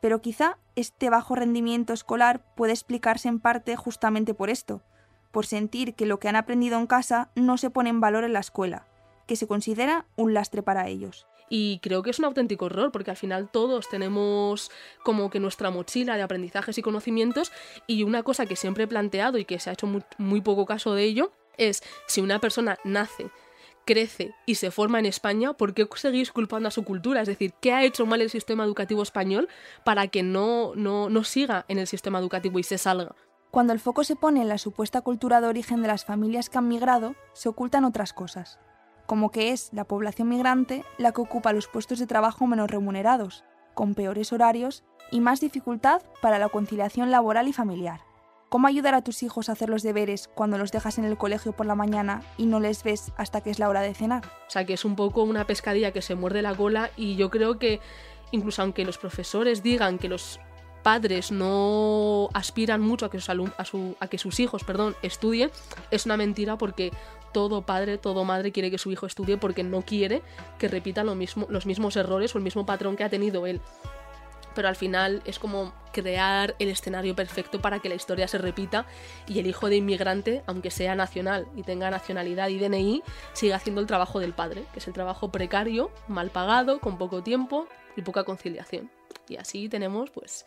[0.00, 4.82] Pero quizá este bajo rendimiento escolar puede explicarse en parte justamente por esto,
[5.30, 8.32] por sentir que lo que han aprendido en casa no se pone en valor en
[8.32, 8.86] la escuela,
[9.26, 11.26] que se considera un lastre para ellos.
[11.48, 14.70] Y creo que es un auténtico error, porque al final todos tenemos
[15.02, 17.52] como que nuestra mochila de aprendizajes y conocimientos,
[17.86, 19.86] y una cosa que siempre he planteado y que se ha hecho
[20.18, 23.30] muy, poco caso de ello, es si una persona nace
[23.86, 27.20] crece y se forma en España, ¿por qué seguís culpando a su cultura?
[27.20, 29.48] Es decir, ¿qué ha hecho mal el sistema educativo español
[29.84, 33.14] para que no, no, no siga en el sistema educativo y se salga?
[33.50, 36.58] Cuando el foco se pone en la supuesta cultura de origen de las familias que
[36.58, 38.58] han migrado, se ocultan otras cosas
[39.06, 43.44] como que es la población migrante la que ocupa los puestos de trabajo menos remunerados,
[43.74, 48.00] con peores horarios y más dificultad para la conciliación laboral y familiar.
[48.48, 51.52] ¿Cómo ayudar a tus hijos a hacer los deberes cuando los dejas en el colegio
[51.52, 54.24] por la mañana y no les ves hasta que es la hora de cenar?
[54.46, 57.30] O sea, que es un poco una pescadilla que se muerde la cola y yo
[57.30, 57.80] creo que
[58.30, 60.38] incluso aunque los profesores digan que los
[60.84, 63.64] padres no aspiran mucho a que sus, a,
[63.98, 65.50] a que sus hijos perdón, estudien,
[65.90, 66.92] es una mentira porque
[67.34, 70.22] todo padre, todo madre quiere que su hijo estudie porque no quiere
[70.58, 73.60] que repita los mismos errores o el mismo patrón que ha tenido él.
[74.54, 78.86] Pero al final es como crear el escenario perfecto para que la historia se repita
[79.26, 83.80] y el hijo de inmigrante, aunque sea nacional y tenga nacionalidad y DNI, siga haciendo
[83.80, 87.66] el trabajo del padre, que es el trabajo precario, mal pagado, con poco tiempo
[87.96, 88.90] y poca conciliación.
[89.28, 90.46] Y así tenemos pues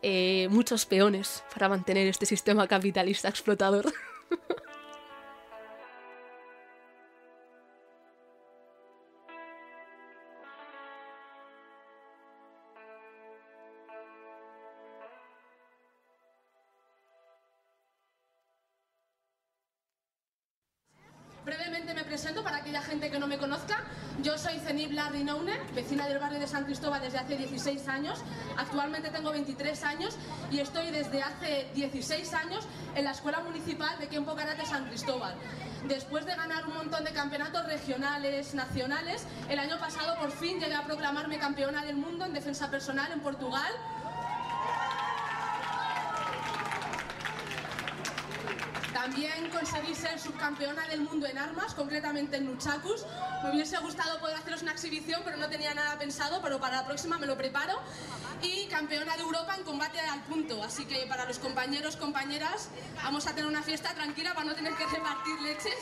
[0.00, 3.92] eh, muchos peones para mantener este sistema capitalista explotador.
[24.34, 28.18] Yo soy Cenibla Rinoune, vecina del barrio de San Cristóbal desde hace 16 años.
[28.56, 30.16] Actualmente tengo 23 años
[30.50, 32.66] y estoy desde hace 16 años
[32.96, 35.36] en la Escuela Municipal de Kempo Karate San Cristóbal.
[35.86, 40.74] Después de ganar un montón de campeonatos regionales, nacionales, el año pasado por fin llegué
[40.74, 43.70] a proclamarme campeona del mundo en defensa personal en Portugal
[49.04, 53.04] También conseguí ser subcampeona del mundo en armas, concretamente en Nuchacus.
[53.42, 56.86] Me hubiese gustado poder haceros una exhibición, pero no tenía nada pensado, pero para la
[56.86, 57.74] próxima me lo preparo.
[58.40, 60.64] Y campeona de Europa en combate al punto.
[60.64, 62.70] Así que para los compañeros, compañeras,
[63.02, 65.76] vamos a tener una fiesta tranquila para no tener que repartir leches.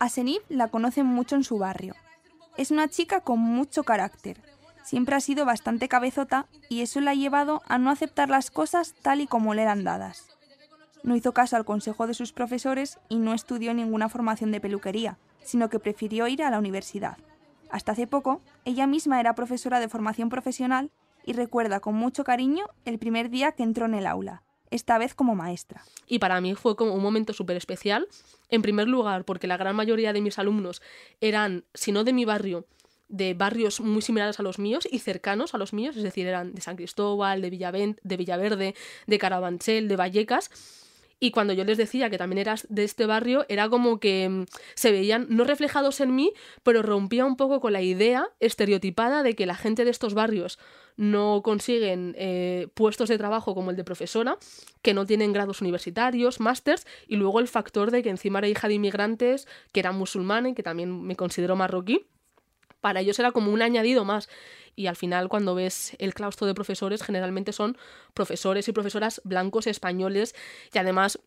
[0.00, 1.94] A Senib la conocen mucho en su barrio.
[2.58, 4.42] Es una chica con mucho carácter.
[4.84, 8.92] Siempre ha sido bastante cabezota y eso la ha llevado a no aceptar las cosas
[9.00, 10.27] tal y como le eran dadas.
[11.08, 15.16] No hizo caso al consejo de sus profesores y no estudió ninguna formación de peluquería,
[15.42, 17.16] sino que prefirió ir a la universidad.
[17.70, 20.90] Hasta hace poco, ella misma era profesora de formación profesional
[21.24, 25.14] y recuerda con mucho cariño el primer día que entró en el aula, esta vez
[25.14, 25.82] como maestra.
[26.06, 28.06] Y para mí fue como un momento súper especial,
[28.50, 30.82] en primer lugar porque la gran mayoría de mis alumnos
[31.22, 32.66] eran, si no de mi barrio,
[33.08, 36.54] de barrios muy similares a los míos y cercanos a los míos, es decir, eran
[36.54, 38.74] de San Cristóbal, de, de Villaverde,
[39.06, 40.50] de Carabanchel, de Vallecas,
[41.20, 44.44] y cuando yo les decía que también eras de este barrio, era como que mm,
[44.74, 49.34] se veían no reflejados en mí, pero rompía un poco con la idea estereotipada de
[49.34, 50.58] que la gente de estos barrios
[50.96, 54.36] no consiguen eh, puestos de trabajo como el de profesora,
[54.82, 58.68] que no tienen grados universitarios, másters, y luego el factor de que encima era hija
[58.68, 62.06] de inmigrantes, que era musulmana y que también me considero marroquí.
[62.80, 64.28] Para ellos era como un añadido más
[64.76, 67.76] y al final cuando ves el claustro de profesores generalmente son
[68.14, 70.36] profesores y profesoras blancos españoles
[70.72, 71.18] y además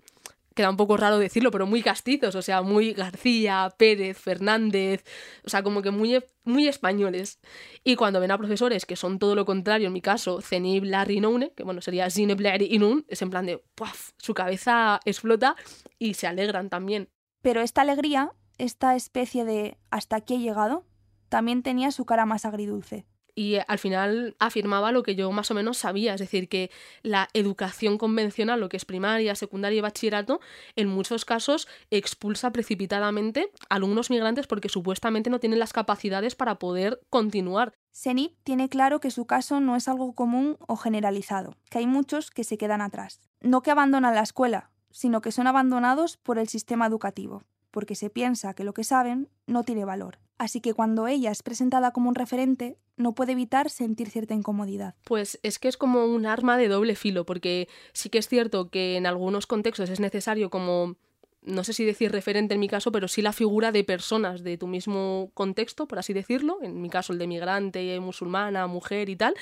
[0.54, 5.04] queda un poco raro decirlo, pero muy castizos, o sea, muy García, Pérez, Fernández,
[5.46, 7.40] o sea, como que muy, muy españoles.
[7.84, 11.20] Y cuando ven a profesores que son todo lo contrario, en mi caso, Zenib Larry
[11.20, 14.12] Noune, que bueno, sería Zineb Inun, es en plan de, ¡puaf!
[14.18, 15.56] Su cabeza explota
[15.98, 17.10] y se alegran también.
[17.42, 20.86] Pero esta alegría, esta especie de hasta aquí he llegado,
[21.32, 25.54] también tenía su cara más agridulce y al final afirmaba lo que yo más o
[25.54, 26.70] menos sabía, es decir, que
[27.02, 30.42] la educación convencional, lo que es primaria, secundaria y bachillerato,
[30.76, 37.02] en muchos casos expulsa precipitadamente alumnos migrantes porque supuestamente no tienen las capacidades para poder
[37.10, 37.74] continuar.
[37.92, 42.32] Senip tiene claro que su caso no es algo común o generalizado, que hay muchos
[42.32, 43.22] que se quedan atrás.
[43.40, 48.10] No que abandonan la escuela, sino que son abandonados por el sistema educativo, porque se
[48.10, 52.10] piensa que lo que saben no tiene valor así que cuando ella es presentada como
[52.10, 54.96] un referente, no puede evitar sentir cierta incomodidad.
[55.04, 58.72] Pues es que es como un arma de doble filo, porque sí que es cierto
[58.72, 60.96] que en algunos contextos es necesario como
[61.44, 64.58] no sé si decir referente en mi caso, pero sí la figura de personas de
[64.58, 69.16] tu mismo contexto, por así decirlo, en mi caso el de migrante, musulmana, mujer y
[69.16, 69.36] tal,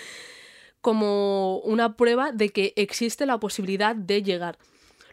[0.80, 4.58] como una prueba de que existe la posibilidad de llegar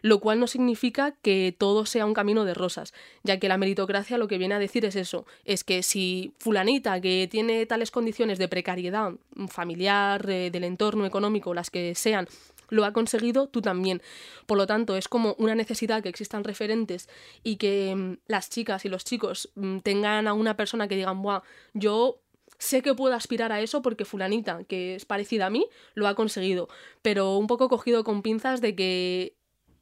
[0.01, 4.17] lo cual no significa que todo sea un camino de rosas, ya que la meritocracia
[4.17, 8.39] lo que viene a decir es eso, es que si fulanita que tiene tales condiciones
[8.39, 9.13] de precariedad
[9.49, 12.27] familiar, eh, del entorno económico, las que sean,
[12.69, 14.01] lo ha conseguido, tú también.
[14.45, 17.09] Por lo tanto, es como una necesidad que existan referentes
[17.43, 21.21] y que mm, las chicas y los chicos mm, tengan a una persona que digan,
[21.21, 21.41] Buah,
[21.73, 22.19] yo
[22.59, 26.15] sé que puedo aspirar a eso porque fulanita, que es parecida a mí, lo ha
[26.15, 26.67] conseguido.
[27.01, 29.36] Pero un poco cogido con pinzas de que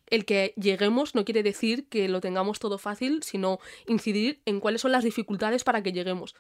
[0.08, 4.82] el que lleguemos no quiere decir que lo tengamos todo fácil, sino incidir en cuáles
[4.82, 6.36] son las dificultades para que lleguemos.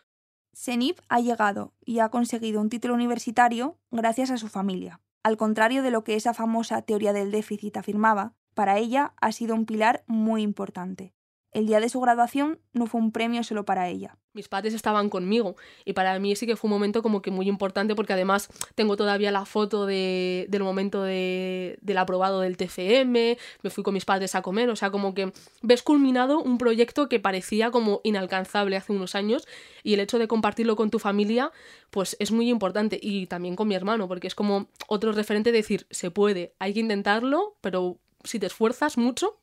[0.53, 5.01] Senif ha llegado y ha conseguido un título universitario gracias a su familia.
[5.23, 9.53] Al contrario de lo que esa famosa teoría del déficit afirmaba, para ella ha sido
[9.53, 11.13] un pilar muy importante.
[11.55, 15.09] El día de su graduación no fue un premio solo para ella, mis padres estaban
[15.09, 18.49] conmigo y para mí sí que fue un momento como que muy importante porque además
[18.75, 23.93] tengo todavía la foto de, del momento de, del aprobado del TFM, me fui con
[23.93, 28.01] mis padres a comer, o sea, como que ves culminado un proyecto que parecía como
[28.03, 29.47] inalcanzable hace unos años
[29.81, 31.53] y el hecho de compartirlo con tu familia
[31.89, 35.59] pues es muy importante y también con mi hermano porque es como otro referente de
[35.59, 39.37] decir, se puede, hay que intentarlo, pero si te esfuerzas mucho,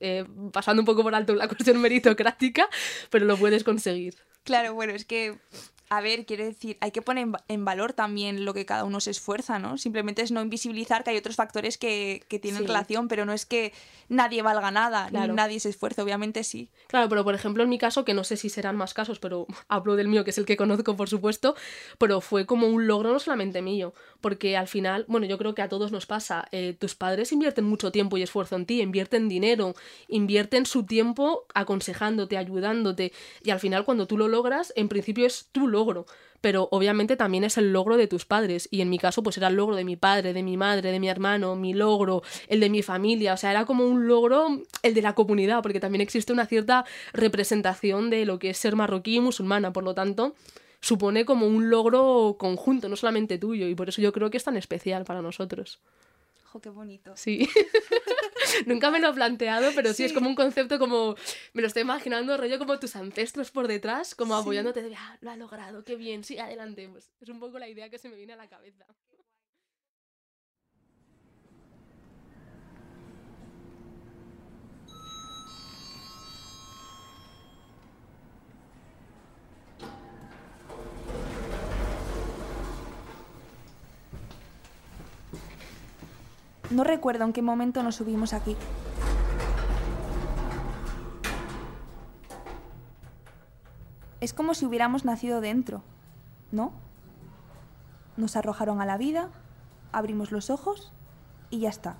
[0.00, 2.68] eh, pasando un poco por alto la cuestión meritocrática,
[3.10, 4.14] pero lo puedes conseguir.
[4.44, 5.38] Claro, bueno, es que
[5.90, 9.10] a ver, quiero decir, hay que poner en valor también lo que cada uno se
[9.10, 9.78] esfuerza, ¿no?
[9.78, 13.72] Simplemente es no invisibilizar que hay otros factores que, tienen relación, pero no es que
[14.08, 16.68] nadie valga nada, ni nadie se esfuerce, obviamente sí.
[16.88, 19.46] Claro, pero por ejemplo en mi caso, que no sé si serán más casos, pero
[19.68, 21.56] hablo del mío, que es el que conozco, por supuesto,
[21.96, 25.62] pero fue como un logro no solamente mío, porque al final, bueno, yo creo que
[25.62, 29.28] a todos nos pasa, eh, tus padres invierten mucho tiempo y esfuerzo en ti, invierten
[29.28, 29.74] dinero,
[30.06, 35.48] invierten su tiempo aconsejándote, ayudándote, y al final cuando tú lo logras, en principio es
[35.50, 36.06] tu logro logro,
[36.40, 39.46] pero obviamente también es el logro de tus padres y en mi caso pues era
[39.46, 42.68] el logro de mi padre, de mi madre, de mi hermano, mi logro, el de
[42.68, 46.32] mi familia, o sea, era como un logro el de la comunidad, porque también existe
[46.32, 50.34] una cierta representación de lo que es ser marroquí y musulmana, por lo tanto,
[50.80, 54.44] supone como un logro conjunto, no solamente tuyo, y por eso yo creo que es
[54.44, 55.80] tan especial para nosotros.
[56.52, 57.12] ¡Jo, qué bonito!
[57.14, 57.48] Sí.
[58.66, 60.04] Nunca me lo he planteado, pero sí.
[60.04, 61.16] es como un concepto como,
[61.52, 65.30] me lo estoy imaginando, rollo como tus ancestros por detrás, como apoyándote de, ah, lo
[65.30, 66.88] ha logrado, qué bien, sí, adelante.
[66.88, 68.86] Pues es un poco la idea que se me viene a la cabeza.
[86.70, 88.56] No recuerdo en qué momento nos subimos aquí.
[94.20, 95.82] Es como si hubiéramos nacido dentro,
[96.50, 96.72] ¿no?
[98.16, 99.30] Nos arrojaron a la vida,
[99.92, 100.92] abrimos los ojos
[101.50, 101.96] y ya está.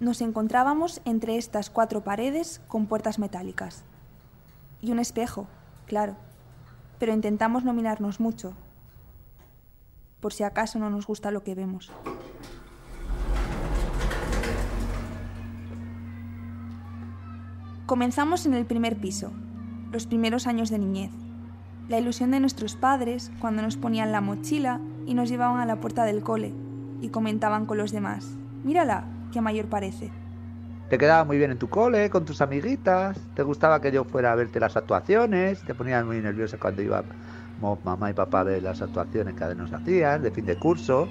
[0.00, 3.84] Nos encontrábamos entre estas cuatro paredes con puertas metálicas.
[4.80, 5.46] Y un espejo,
[5.86, 6.16] claro.
[6.98, 8.54] Pero intentamos no mirarnos mucho,
[10.20, 11.90] por si acaso no nos gusta lo que vemos.
[17.86, 19.32] Comenzamos en el primer piso,
[19.90, 21.10] los primeros años de niñez.
[21.88, 25.80] La ilusión de nuestros padres cuando nos ponían la mochila y nos llevaban a la
[25.80, 26.54] puerta del cole
[27.00, 30.12] y comentaban con los demás, mírala, qué mayor parece.
[30.90, 34.30] Te quedaba muy bien en tu cole, con tus amiguitas, te gustaba que yo fuera
[34.30, 37.02] a verte las actuaciones, te ponías muy nerviosa cuando iba
[37.84, 41.08] mamá y papá de las actuaciones que nos hacían, de fin de curso,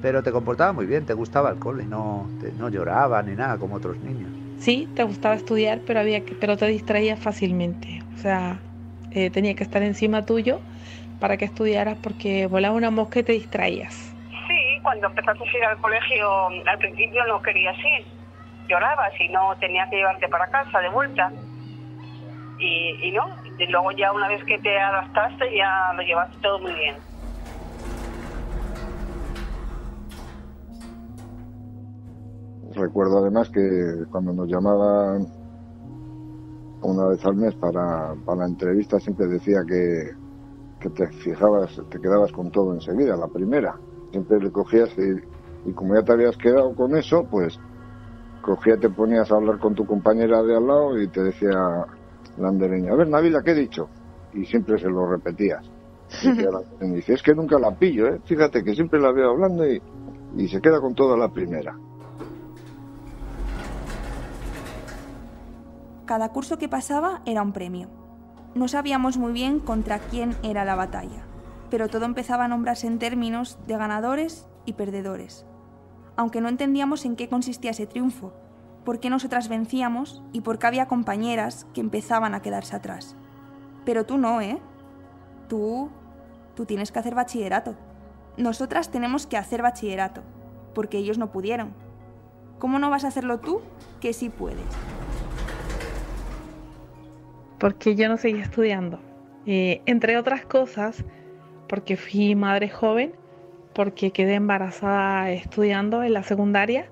[0.00, 3.74] pero te comportaba muy bien, te gustaba el cole, no, no lloraba ni nada como
[3.74, 4.45] otros niños.
[4.58, 8.00] Sí, te gustaba estudiar, pero, había que, pero te distraías fácilmente.
[8.14, 8.58] O sea,
[9.12, 10.60] eh, tenía que estar encima tuyo
[11.20, 14.14] para que estudiaras porque volaba una mosca y te distraías.
[14.48, 18.06] Sí, cuando empezaste a ir al colegio, al principio no querías ir.
[18.68, 21.32] Llorabas y no tenías que llevarte para casa de vuelta.
[22.58, 23.24] Y, y no,
[23.58, 26.96] y luego ya una vez que te adaptaste ya lo llevaste todo muy bien.
[32.76, 35.26] Recuerdo además que cuando nos llamaban
[36.82, 40.10] una vez al mes para, para la entrevista siempre decía que,
[40.78, 43.76] que, te fijabas, te quedabas con todo enseguida, la primera.
[44.10, 47.58] Siempre le cogías y, y como ya te habías quedado con eso, pues
[48.42, 51.86] cogía, te ponías a hablar con tu compañera de al lado y te decía
[52.36, 53.88] la andereña, a ver Navila, ¿qué he dicho?
[54.34, 55.64] Y siempre se lo repetías.
[56.80, 58.20] Y dice, es que nunca la pillo, ¿eh?
[58.26, 59.80] Fíjate que siempre la veo hablando y,
[60.36, 61.74] y se queda con toda la primera.
[66.06, 67.88] Cada curso que pasaba era un premio.
[68.54, 71.26] No sabíamos muy bien contra quién era la batalla,
[71.68, 75.44] pero todo empezaba a nombrarse en términos de ganadores y perdedores.
[76.14, 78.32] Aunque no entendíamos en qué consistía ese triunfo,
[78.84, 83.16] por qué nosotras vencíamos y por qué había compañeras que empezaban a quedarse atrás.
[83.84, 84.60] Pero tú no, ¿eh?
[85.48, 85.90] Tú...
[86.54, 87.74] tú tienes que hacer bachillerato.
[88.36, 90.22] Nosotras tenemos que hacer bachillerato,
[90.72, 91.74] porque ellos no pudieron.
[92.60, 93.60] ¿Cómo no vas a hacerlo tú,
[94.00, 94.64] que sí puedes?
[97.58, 99.00] Porque yo no seguí estudiando.
[99.46, 101.04] Eh, entre otras cosas,
[101.68, 103.14] porque fui madre joven,
[103.74, 106.90] porque quedé embarazada estudiando en la secundaria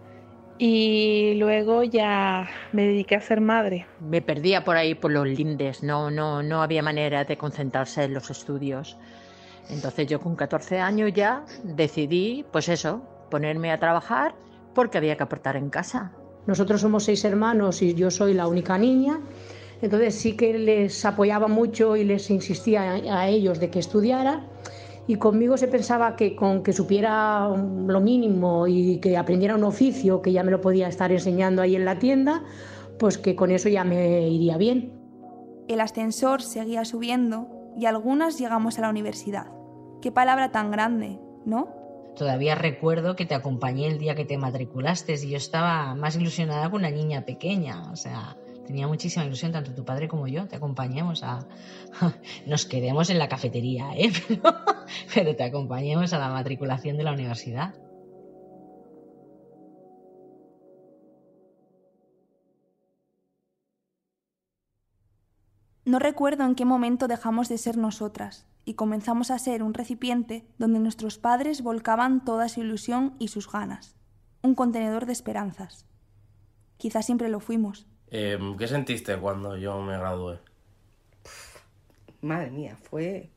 [0.58, 3.86] y luego ya me dediqué a ser madre.
[4.00, 8.14] Me perdía por ahí por los lindes, no, no, no había manera de concentrarse en
[8.14, 8.96] los estudios.
[9.68, 14.34] Entonces yo con 14 años ya decidí, pues eso, ponerme a trabajar
[14.74, 16.12] porque había que aportar en casa.
[16.46, 19.20] Nosotros somos seis hermanos y yo soy la única niña,
[19.84, 24.48] entonces sí que les apoyaba mucho y les insistía a ellos de que estudiara
[25.06, 30.22] y conmigo se pensaba que con que supiera lo mínimo y que aprendiera un oficio
[30.22, 32.42] que ya me lo podía estar enseñando ahí en la tienda,
[32.98, 34.92] pues que con eso ya me iría bien.
[35.68, 39.46] El ascensor seguía subiendo y algunas llegamos a la universidad.
[40.00, 41.68] Qué palabra tan grande, ¿no?
[42.16, 46.70] Todavía recuerdo que te acompañé el día que te matriculaste y yo estaba más ilusionada
[46.70, 48.36] que una niña pequeña, o sea,
[48.66, 51.46] tenía muchísima ilusión, tanto tu padre como yo, te acompañemos a...
[52.46, 54.12] Nos quedemos en la cafetería, ¿eh?
[55.14, 57.74] Pero, te acompañemos a la matriculación de la universidad.
[65.84, 70.48] No recuerdo en qué momento dejamos de ser nosotras y comenzamos a ser un recipiente
[70.58, 73.94] donde nuestros padres volcaban toda su ilusión y sus ganas,
[74.42, 75.86] un contenedor de esperanzas.
[76.78, 77.86] Quizás siempre lo fuimos,
[78.16, 80.38] Em, ¿Qué sentiste cuando yo me gradué?
[82.20, 83.28] Madre mía, fue,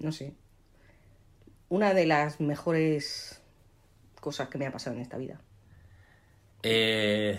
[0.00, 0.34] no sé,
[1.68, 3.40] una de las mejores
[4.20, 5.40] cosas que me ha pasado en esta vida.
[6.64, 7.38] Eh...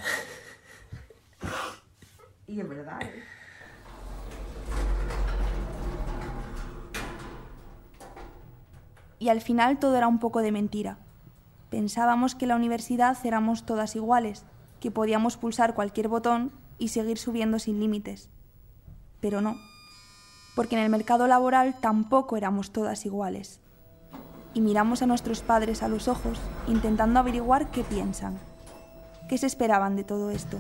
[2.48, 3.02] y es verdad.
[3.02, 3.24] ¿eh?
[9.20, 11.00] Y al final todo era un poco de mentira.
[11.70, 14.46] Pensábamos que la universidad éramos todas iguales
[14.86, 18.30] que podíamos pulsar cualquier botón y seguir subiendo sin límites.
[19.20, 19.58] Pero no,
[20.56, 23.60] porque en el mercado laboral tampoco éramos todas iguales.
[24.54, 28.38] Y miramos a nuestros padres a los ojos intentando averiguar qué piensan,
[29.28, 30.60] qué se esperaban de todo esto.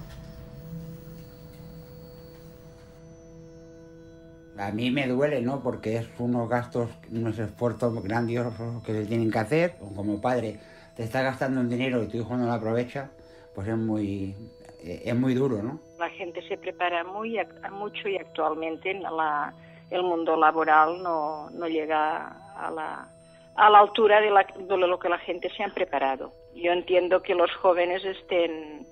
[4.57, 5.61] A mí me duele, ¿no?
[5.61, 9.75] Porque es unos gastos, unos esfuerzos grandiosos que se tienen que hacer.
[9.95, 10.59] Como padre,
[10.95, 13.11] te estás gastando un dinero y tu hijo no lo aprovecha
[13.55, 14.35] pues es muy,
[14.83, 15.79] eh, es muy duro, ¿no?
[15.97, 17.37] La gente se prepara muy,
[17.71, 19.53] mucho y actualmente la,
[19.89, 22.27] el mundo laboral no, no llega
[22.57, 23.07] a la,
[23.55, 26.33] a la altura de, la, de lo que la gente se ha preparado.
[26.53, 28.85] Yo entiendo que los jóvenes estén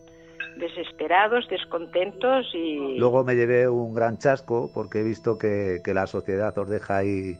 [0.57, 2.97] desesperados, descontentos y...
[2.97, 6.97] Luego me llevé un gran chasco porque he visto que, que la sociedad os deja
[6.97, 7.37] ahí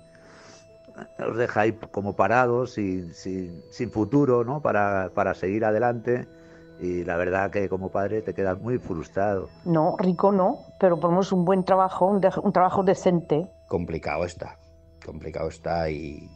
[1.17, 4.61] os deja ahí como parados, sin, sin, sin futuro, ¿no?
[4.61, 6.27] Para, para seguir adelante
[6.79, 9.49] y la verdad que como padre te quedas muy frustrado.
[9.65, 12.21] No, rico no, pero ponemos un buen trabajo, un,
[12.51, 13.49] trabajo decente.
[13.67, 14.57] Complicado está,
[15.05, 16.29] complicado está y,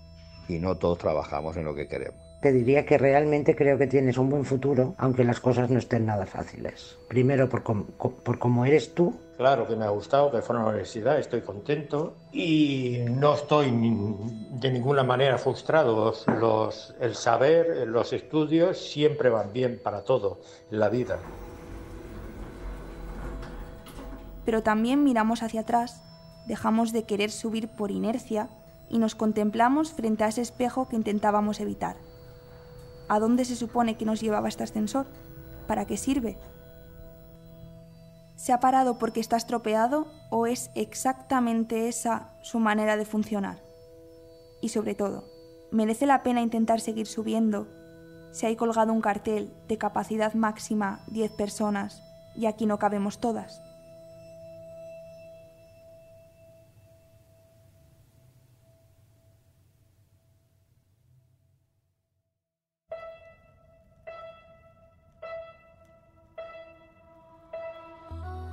[0.47, 2.26] y no todos trabajamos en lo que queremos.
[2.41, 6.05] Te diría que realmente creo que tienes un buen futuro, aunque las cosas no estén
[6.05, 6.97] nada fáciles.
[7.07, 10.69] Primero por, por cómo eres tú Claro que me ha gustado, que fuera a la
[10.71, 16.11] universidad, estoy contento y no estoy de ninguna manera frustrado.
[16.39, 20.39] Los, el saber, los estudios siempre van bien para todo
[20.71, 21.19] en la vida.
[24.43, 26.01] Pero también miramos hacia atrás,
[26.47, 28.49] dejamos de querer subir por inercia
[28.89, 32.06] y nos contemplamos frente a ese espejo que intentábamos evitar.
[33.09, 35.07] ¿A dónde se supone que nos llevaba este ascensor?
[35.67, 36.37] ¿Para qué sirve?
[38.35, 43.59] ¿Se ha parado porque está estropeado o es exactamente esa su manera de funcionar?
[44.61, 45.23] Y sobre todo,
[45.71, 47.67] ¿merece la pena intentar seguir subiendo
[48.31, 52.03] si hay colgado un cartel de capacidad máxima 10 personas
[52.35, 53.66] y aquí no cabemos todas?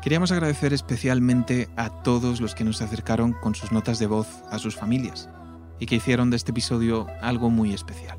[0.05, 4.59] Queríamos agradecer especialmente a todos los que nos acercaron con sus notas de voz a
[4.59, 5.31] sus familias
[5.81, 8.19] y que hicieron de este episodio algo muy especial.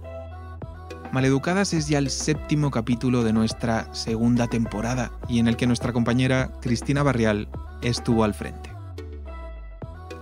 [1.12, 5.94] Maleducadas es ya el séptimo capítulo de nuestra segunda temporada y en el que nuestra
[5.94, 7.48] compañera Cristina Barrial
[7.84, 8.72] estuvo al frente.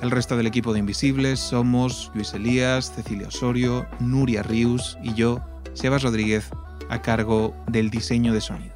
[0.02, 5.40] El resto del equipo de Invisibles somos Luis Elías, Cecilia Osorio, Nuria Rius y yo,
[5.76, 6.50] Sebas Rodríguez,
[6.90, 8.73] a cargo del diseño de sonido.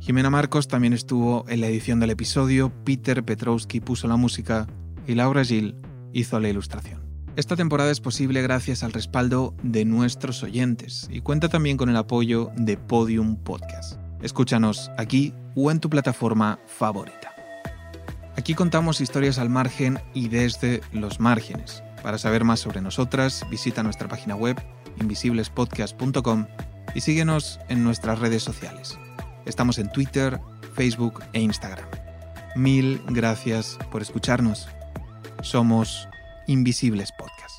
[0.00, 4.66] Jimena Marcos también estuvo en la edición del episodio, Peter Petrowski puso la música
[5.06, 5.76] y Laura Gil
[6.14, 7.00] hizo la ilustración.
[7.36, 11.96] Esta temporada es posible gracias al respaldo de nuestros oyentes y cuenta también con el
[11.96, 14.00] apoyo de Podium Podcast.
[14.22, 17.34] Escúchanos aquí o en tu plataforma favorita.
[18.36, 21.82] Aquí contamos historias al margen y desde los márgenes.
[22.02, 24.56] Para saber más sobre nosotras, visita nuestra página web
[25.00, 26.46] invisiblespodcast.com
[26.94, 28.98] y síguenos en nuestras redes sociales.
[29.50, 30.40] Estamos en Twitter,
[30.74, 31.84] Facebook e Instagram.
[32.54, 34.68] Mil gracias por escucharnos.
[35.42, 36.08] Somos
[36.46, 37.49] Invisibles Podcast.